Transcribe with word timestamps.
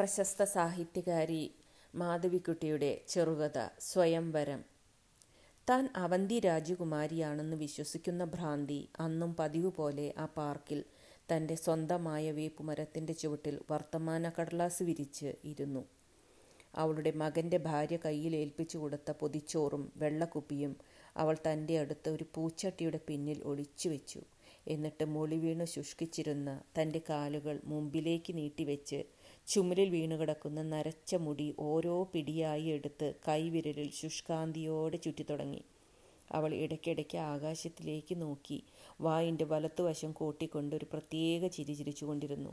പ്രശസ്ത 0.00 0.42
സാഹിത്യകാരി 0.44 1.54
മാധവിക്കുട്ടിയുടെ 1.94 3.00
ചെറുകഥ 3.08 3.58
സ്വയംവരം. 3.78 4.64
താൻ 5.70 5.88
അവന്തി 5.96 6.40
രാജകുമാരിയാണെന്ന് 6.40 7.56
വിശ്വസിക്കുന്ന 7.56 8.24
ഭ്രാന്തി 8.24 8.88
അന്നും 9.00 9.36
പതിവ് 9.38 9.72
പോലെ 9.72 10.14
ആ 10.18 10.26
പാർക്കിൽ 10.26 10.84
തന്റെ 11.32 11.54
സ്വന്തമായ 11.54 12.30
വേപ്പുമരത്തിന്റെ 12.30 13.12
ചുവട്ടിൽ 13.12 13.60
വർത്തമാന 13.70 14.32
കടലാസ് 14.38 14.82
വിരിച്ച് 14.82 15.34
ഇരുന്നു. 15.44 15.86
അവളുടെ 16.74 17.10
മകന്റെ 17.10 17.58
ഭാര്യ 17.58 17.96
കയ്യിൽ 17.96 18.36
ഏൽപ്പിച്ചു 18.36 18.78
കൊടുത്ത 18.78 19.10
പൊതിച്ചോറും 19.10 19.92
വെള്ളക്കുപ്പിയും 19.96 20.76
അവൾ 21.16 21.36
തന്റെ 21.52 21.78
അടുത്ത് 21.78 22.10
ഒരു 22.10 22.24
പൂച്ചട്ടിയുടെ 22.34 23.00
പിന്നിൽ 23.06 23.42
ഒളിച്ചു 23.42 23.88
വെച്ചു. 23.88 24.22
എന്നിട്ട് 24.66 25.04
മൊളി 25.04 25.36
വീണ് 25.36 25.64
ശുഷ്കിച്ചിരുന്ന 25.64 26.60
തന്റെ 26.78 27.00
കാലുകൾ 27.10 27.60
മുമ്പിലേക്ക് 27.64 28.36
നീട്ടിവെച്ച് 28.36 29.19
ചുമലിൽ 29.50 29.88
വീണുകിടക്കുന്ന 29.90 30.62
നരച്ച 30.62 31.14
മുടി 31.14 31.54
ഓരോ 31.58 32.02
പിടിയായി 32.02 32.64
എടുത്ത് 32.64 33.14
കൈവിരലിൽ 33.28 33.90
ശുഷ്കാന്തിയോടെ 33.90 34.96
ചുറ്റിത്തുടങ്ങി 34.96 35.62
അവൾ 36.30 36.54
ഇടയ്ക്കിടയ്ക്ക് 36.54 37.18
ആകാശത്തിലേക്ക് 37.18 38.22
നോക്കി 38.22 38.62
വായിന്റെ 39.00 39.44
വലത്തുവശം 39.44 40.12
കൂട്ടിക്കൊണ്ട് 40.12 40.76
ഒരു 40.76 40.84
പ്രത്യേക 40.84 41.46
ചിരി 41.46 41.72
ചിരിച്ചുകൊണ്ടിരുന്നു. 41.72 42.52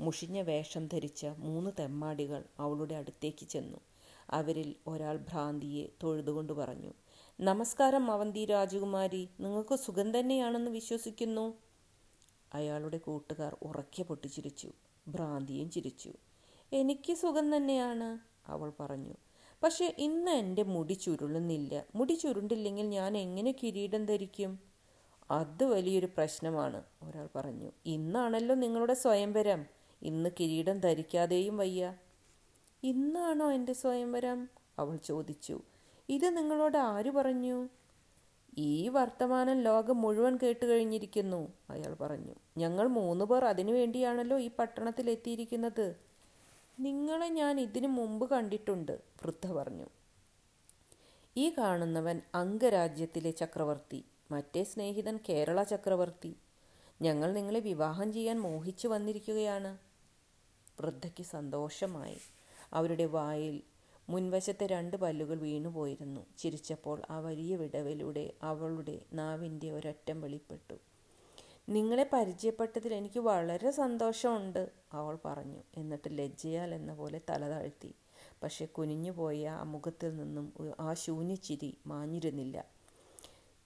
മുഷിഞ്ഞ 0.00 0.40
വേഷം 0.40 0.86
ധരിച്ച 0.86 1.26
മൂന്ന് 1.26 1.70
തെമ്മാടികൾ 1.78 2.44
അവളുടെ 2.60 2.94
അടുത്തേക്ക് 2.94 3.46
ചെന്നു. 3.46 3.80
അവരിൽ 4.30 4.76
ഒരാൾ 4.88 5.16
ഭ്രാന്തിയെ 5.16 5.88
തൊഴുതുകൊണ്ട് 6.02 6.52
പറഞ്ഞു 6.52 6.92
നമസ്കാരം 7.40 8.10
അവന്തി 8.10 8.44
രാജകുമാരി 8.44 9.28
നിങ്ങൾക്ക് 9.40 9.74
സുഖം 9.76 10.18
തന്നെയാണെന്ന് 10.18 10.70
വിശ്വസിക്കുന്നു? 10.70 11.46
അയാളുടെ 12.54 12.98
കൂട്ടുകാർ 12.98 13.56
ഉറക്കെ 13.62 14.02
പൊട്ടിച്ചിരിച്ചു 14.02 14.70
ഭ്രാന്തിയും 15.08 15.70
ചിരിച്ചു. 15.70 16.12
എനിക്ക് 16.72 17.14
സുഖം 17.14 17.56
തന്നെയാണ് 17.56 18.18
അവൾ 18.50 18.72
പറഞ്ഞു. 18.80 19.14
പക്ഷെ 19.62 19.94
ഇന്ന് 19.98 20.30
എന്റെ 20.30 20.62
മുടി 20.62 20.92
ചുരുളുന്നില്ല. 20.92 21.84
മുടി 21.94 22.12
ചുരുണ്ടില്ലെങ്കിൽ 22.12 22.86
ഞാൻ 22.86 23.16
എങ്ങനെ 23.16 23.54
കിരീടം 23.62 24.06
ധരിക്കും? 24.06 24.58
അത് 25.30 25.64
വലിയൊരു 25.64 26.06
പ്രശ്നമാണ് 26.06 26.82
ഒരാൾ 27.02 27.28
പറഞ്ഞു. 27.34 27.72
ഇന്നാണല്ലോ 27.86 28.54
നിങ്ങളുടെ 28.54 28.94
സ്വയംവരം. 28.94 29.66
ഇന്ന് 30.02 30.30
കിരീടം 30.40 30.80
ധരിക്കാതെയും 30.80 31.56
വയ്യ. 31.56 31.94
ഇന്നാണോ 32.82 33.52
എന്റെ 33.52 33.72
സ്വയംവരം? 33.72 34.48
അവൾ 34.78 34.96
ചോദിച്ചു. 34.96 35.60
ഇത് 36.08 36.36
നിങ്ങളോട് 36.36 36.78
ആര് 36.78 37.10
പറഞ്ഞു? 37.10 37.68
ഈ 38.58 38.88
വർത്തമാനം 38.88 39.60
ലോകം 39.60 40.00
മുഴുവൻ 40.00 40.38
കേട്ട് 40.42 40.66
കഴിഞ്ഞിരിക്കുന്നു 40.66 41.52
അയാൾ 41.70 41.94
പറഞ്ഞു. 41.94 42.34
ഞങ്ങൾ 42.56 42.86
മൂന്ന് 42.86 43.24
പേർ 43.24 43.44
അതിനു 43.44 43.72
വേണ്ടിയാണല്ലോ 43.72 44.38
ഈ 44.38 44.50
പട്ടണത്തിൽ 44.58 45.10
എത്തിയിരിക്കുന്നത് 45.10 45.96
നിങ്ങളെ 46.78 47.28
ഞാൻ 47.28 47.60
ഇതിനു 47.60 47.88
മുമ്പ് 47.88 48.30
കണ്ടിട്ടുണ്ട് 48.30 48.92
വൃദ്ധ 48.92 49.52
പറഞ്ഞു. 49.52 49.86
ഈ 51.36 51.50
കാണുന്നവൻ 51.58 52.20
അംഗരാജ്യത്തിലെ 52.34 53.30
ചക്രവർത്തി 53.30 54.04
മറ്റേ 54.30 54.64
സ്നേഹിതൻ 54.64 55.18
കേരള 55.28 55.62
ചക്രവർത്തി. 55.62 56.36
ഞങ്ങൾ 57.02 57.32
നിങ്ങളെ 57.32 57.60
വിവാഹം 57.60 58.12
ചെയ്യാൻ 58.12 58.40
മോഹിച്ചു 58.40 58.88
വന്നിരിക്കുകയാണ്. 58.88 59.78
വൃദ്ധയ്ക്ക് 60.80 61.22
സന്തോഷമായി. 61.22 62.18
അവരുടെ 62.72 63.04
വായിൽ 63.04 63.62
മുൻവശത്തെ 64.08 64.66
രണ്ട് 64.66 64.96
പല്ലുകൾ 64.96 65.38
വീണുപോയിരുന്നു. 65.38 66.26
ചിരിച്ചപ്പോൾ 66.38 67.02
ആ 67.10 67.18
വലിയ 67.18 67.56
വിടവിലൂടെ 67.56 68.32
അവളുടെ 68.42 69.02
നാവിന്റെ 69.12 69.70
ഒരറ്റം 69.70 70.20
വെളിപ്പെട്ടു. 70.20 70.74
നിങ്ങളെ 71.68 72.10
പരിചയപ്പെട്ടതിൽ 72.12 72.94
എനിക്ക് 72.94 73.20
വളരെ 73.20 73.70
സന്തോഷമുണ്ട് 73.70 74.70
അവൾ 74.92 75.18
പറഞ്ഞു. 75.24 75.62
എന്നിട്ട് 75.76 76.18
ലജ്ജയാൽ 76.18 76.74
എന്ന 76.74 76.94
പോലെ 76.94 77.20
തല 77.30 77.48
താഴ്ത്തി. 77.48 77.94
പക്ഷെ 78.42 78.66
കുനിഞ്ഞുപോയ 78.66 79.48
ആ 79.48 79.62
മുഖത്തിൽ 79.62 80.16
നിന്നും 80.16 80.52
ആ 80.80 80.94
ശൂന്യച്ചിരി 80.94 81.78
മാഞ്ഞിരുന്നില്ല. 81.86 82.64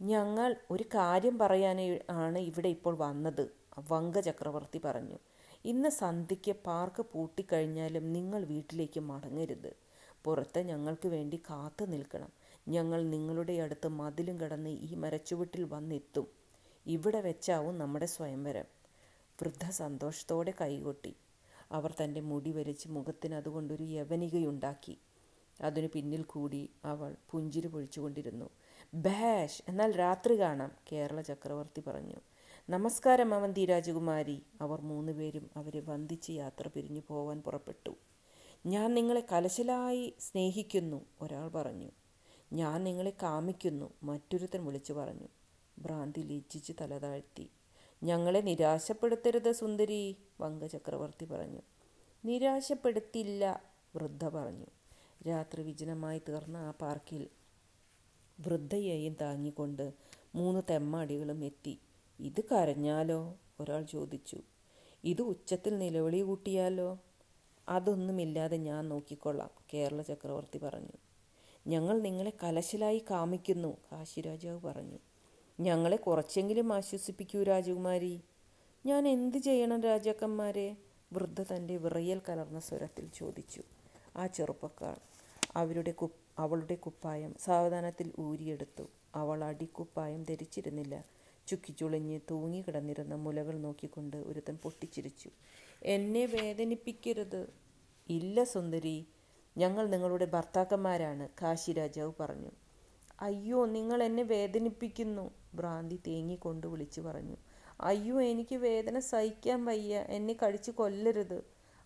ഞങ്ങൾ 0.02 0.56
ഒരു 0.70 0.82
കാര്യം 0.82 1.38
പറയാൻ 1.38 2.00
ആണ് 2.10 2.38
ഇവിടെ 2.38 2.68
ഇപ്പോൾ 2.68 2.96
വന്നത് 2.98 3.50
വങ്ക 3.90 4.20
ചക്രവർത്തി 4.20 4.80
പറഞ്ഞു. 4.84 5.18
ഇന്ന് 5.64 5.88
സന്ധ്യയ്ക്ക് 5.88 6.56
പാർക്ക് 6.66 7.04
പൂട്ടിക്കഴിഞ്ഞാലും 7.12 8.12
നിങ്ങൾ 8.12 8.44
വീട്ടിലേക്ക് 8.44 9.00
മടങ്ങരുത്. 9.00 9.76
പുറത്ത് 10.24 10.58
ഞങ്ങൾക്ക് 10.58 11.08
വേണ്ടി 11.08 11.36
കാത്തു 11.36 11.84
നിൽക്കണം. 11.84 12.28
ഞങ്ങൾ 12.68 13.04
നിങ്ങളുടെ 13.04 13.52
അടുത്ത് 13.52 13.88
മതിലും 13.88 14.40
കടന്ന് 14.40 14.70
ഈ 14.70 14.94
മരച്ചുവട്ടിൽ 14.94 15.64
വന്നെത്തും. 15.64 16.39
ഇവിടെ 16.86 17.20
വെച്ചാവും 17.20 17.78
നമ്മുടെ 17.78 18.06
സ്വയംവരം. 18.06 18.64
വൃദ്ധ 19.42 19.64
സന്തോഷത്തോടെ 19.64 20.54
കൈകൊട്ടി. 20.60 21.16
അവർ 21.72 21.94
തന്റെ 22.02 22.20
മുടി 22.20 22.52
വരച്ച് 22.52 22.88
മുഖത്തിന് 22.88 23.34
അതുകൊണ്ടൊരു 23.34 23.84
യവനികയുണ്ടാക്കി. 23.84 24.98
അതിനു 25.60 25.88
പിന്നിൽ 25.94 26.22
കൂടി 26.22 26.70
അവൾ 26.84 27.16
പുഞ്ചിരി 27.30 27.66
പൊഴിച്ചുകൊണ്ടിരുന്നു. 27.66 28.50
ബാഷ് 28.94 29.62
എന്നാൽ 29.68 29.98
രാത്രി 29.98 30.40
കാണാം 30.40 30.70
കേരള 30.92 31.20
ചക്രവർത്തി 31.20 31.80
പറഞ്ഞു. 31.80 32.14
നമസ്കാരം 32.70 33.34
അവന്തി 33.34 33.66
രാജകുമാരി 33.66 34.42
അവർ 34.60 34.80
മൂന്നുപേരും 34.80 35.50
അവരെ 35.56 35.80
വന്ദിച്ച് 35.80 36.30
യാത്ര 36.30 36.68
പിരിഞ്ഞു 36.68 37.00
പോവാൻ 37.08 37.42
പുറപ്പെട്ടു. 37.42 37.94
ഞാൻ 38.66 38.94
നിങ്ങളെ 38.94 39.26
കലശലായി 39.32 40.14
സ്നേഹിക്കുന്നു 40.20 41.04
ഒരാൾ 41.20 41.48
പറഞ്ഞു. 41.48 41.90
ഞാൻ 42.52 42.84
നിങ്ങളെ 42.84 43.12
കാമിക്കുന്നു 43.22 43.92
മറ്റൊരുത്തൻ 44.02 44.64
വിളിച്ചു 44.64 44.92
പറഞ്ഞു. 44.92 45.28
ഭ്രാന്തി 45.80 46.20
ലജ്ജിച്ച് 46.20 46.72
തലതാഴ്ത്തി 46.80 47.50
ഞങ്ങളെ 48.02 48.40
നിരാശപ്പെടുത്തരുത് 48.40 49.52
സുന്ദരി 49.52 50.16
വങ്ക 50.40 50.66
ചക്രവർത്തി 50.66 51.24
പറഞ്ഞു. 51.24 51.60
നിരാശപ്പെടുത്തില്ല 52.24 53.62
വൃദ്ധ 53.96 54.28
പറഞ്ഞു. 54.28 54.66
രാത്രി 55.28 55.62
വിജനമായി 55.62 56.18
തീർന്ന 56.28 56.56
ആ 56.56 56.70
പാർക്കിൽ 56.70 57.28
വൃദ്ധയെയും 58.40 59.16
താങ്ങിക്കൊണ്ട് 59.20 59.92
മൂന്ന് 60.34 60.62
തെമ്മാടികളും 60.70 61.44
എത്തി. 61.44 61.78
ഇത് 62.20 62.40
കരഞ്ഞാലോ? 62.40 63.36
ഒരാൾ 63.60 63.82
ചോദിച്ചു. 63.82 64.40
ഇത് 65.04 65.22
ഉച്ചത്തിൽ 65.22 65.78
നിലവിളി 65.78 66.20
കൂട്ടിയാലോ? 66.20 66.98
അതൊന്നുമില്ലാതെ 67.68 68.56
ഞാൻ 68.56 68.88
നോക്കിക്കൊള്ളാം 68.88 69.50
കേരള 69.74 70.02
ചക്രവർത്തി 70.02 70.58
പറഞ്ഞു. 70.58 70.92
ഞങ്ങൾ 71.66 72.00
നിങ്ങളെ 72.00 72.32
കലശലായി 72.42 73.04
കാമിക്കുന്നു 73.10 73.76
കാശിരാജാവ് 73.92 74.60
പറഞ്ഞു. 74.60 74.98
ഞങ്ങളെ 75.60 75.96
കുറച്ചെങ്കിലും 75.96 76.72
ആശ്വസിപ്പിക്കൂ 76.72 77.42
രാജകുമാരി. 77.42 78.20
ഞാൻ 78.86 79.08
എന്ത് 79.08 79.38
ചെയ്യണം 79.38 79.80
രാജാക്കന്മാരെ? 79.80 80.76
വൃദ്ധ 81.12 81.42
തന്റെ 81.42 81.76
വിറയൽ 81.76 82.20
കലർന്ന 82.28 82.60
സ്വരത്തിൽ 82.60 83.08
ചോദിച്ചു. 83.14 83.62
ആ 84.16 84.26
ചെറുപ്പക്കാർ 84.26 85.00
അവരുടെ 85.56 85.92
കു 85.92 86.10
അവളുടെ 86.38 86.74
കുപ്പായം 86.74 87.34
സാവധാനത്തിൽ 87.40 88.12
ഊരിയെടുത്തു. 88.18 88.82
അവൾ 89.14 89.44
അടിക്കുപ്പായം 89.44 90.22
ധരിച്ചിരുന്നില്ല. 90.22 91.04
ചുക്കിച്ചുളിഞ്ഞ് 91.46 92.20
തൂങ്ങിക്കിടന്നിരുന്ന 92.30 93.14
മുലകൾ 93.14 93.58
നോക്കിക്കൊണ്ട് 93.58 94.16
ഒരുത്തൻ 94.16 94.56
പൊട്ടിച്ചിരിച്ചു. 94.56 95.30
എന്നെ 95.82 96.26
വേദനിപ്പിക്കരുത്. 96.26 97.52
ഇല്ല 98.08 98.44
സുന്ദരി 98.44 99.06
ഞങ്ങൾ 99.56 99.86
നിങ്ങളുടെ 99.86 100.24
ഭർത്താക്കന്മാരാണ് 100.24 101.28
കാശി 101.42 101.72
രാജാവ് 101.72 102.12
പറഞ്ഞു. 102.20 102.50
അയ്യോ 103.20 103.66
നിങ്ങൾ 103.66 104.02
എന്നെ 104.02 104.22
വേദനിപ്പിക്കുന്നു. 104.22 105.30
ഭ്രാന്തി 105.54 106.00
തേങ്ങിക്കൊണ്ട് 106.06 106.66
വിളിച്ചു 106.66 107.00
പറഞ്ഞു. 107.00 107.36
അയ്യോ 107.80 108.20
എനിക്ക് 108.20 108.56
വേദന 108.56 108.98
സഹിക്കാൻ 108.98 109.64
വയ്യ. 109.64 109.98
എന്നെ 109.98 110.36
കടിച്ചു 110.46 110.70
കൊല്ലരുത്. 110.70 111.44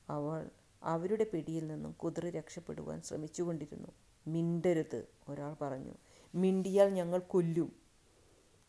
അവൾ 0.09 0.50
അവരുടെ 0.83 1.25
പിടിയിൽ 1.25 1.67
നിന്നും 1.67 1.93
കുതിര 1.93 2.31
രക്ഷപ്പെടുവാൻ 2.31 3.03
ശ്രമിച്ചുകൊണ്ടിരുന്നു. 3.03 3.89
മിണ്ടരുത് 4.27 5.09
ഒരാൾ 5.28 5.56
പറഞ്ഞു. 5.61 5.93
മിണ്ടിയാൽ 6.34 6.89
ഞങ്ങൾ 6.89 7.19
കൊല്ലും. 7.19 7.72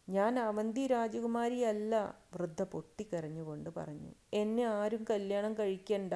ഞാൻ 0.09 0.39
അവന്തി 0.39 0.87
രാജകുമാരിയല്ല 0.87 2.15
വൃദ്ധ 2.33 2.61
പൊട്ടിക്കരഞ്ഞുകൊണ്ട് 2.61 3.69
പറഞ്ഞു. 3.77 4.11
എന്നെ 4.33 4.63
ആരും 4.63 5.05
കല്യാണം 5.09 5.53
കഴിക്കണ്ട. 5.53 6.13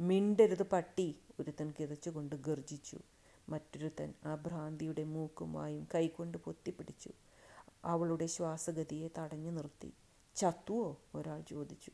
മിണ്ടരുത് 0.00 0.62
പട്ടി 0.62 1.16
ഒരുത്തൻ 1.40 1.72
കിതച്ചുകൊണ്ട് 1.80 2.36
ഗർജിച്ചു 2.36 2.98
മറ്റൊരുത്തൻ 3.48 4.14
ആ 4.24 4.34
ഭ്രാന്തിയുടെ 4.34 5.04
മൂക്കും 5.04 5.52
വായും 5.52 5.88
കൈകൊണ്ട് 5.94 6.38
പൊത്തിപ്പിടിച്ചു. 6.38 7.10
അവളുടെ 7.84 8.26
ശ്വാസഗതിയെ 8.26 9.08
തടഞ്ഞു 9.18 9.50
നിർത്തി. 9.50 9.92
ചത്തുവോ? 10.36 10.96
ഒരാൾ 11.14 11.40
ചോദിച്ചു. 11.40 11.90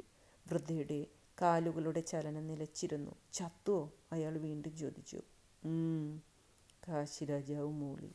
വൃദ്ധയുടെ 0.46 1.06
കാലുകളുടെ 1.42 2.00
ചലനം 2.00 2.46
നിലച്ചിരുന്നു. 2.46 3.10
ചത്തുവോ? 3.32 3.92
അയാൾ 4.12 4.38
വീണ്ടും 4.38 4.76
ചോദിച്ചു. 4.76 5.20
കാശിരാജാവ് 6.88 7.72
മൂളി. 7.72 8.12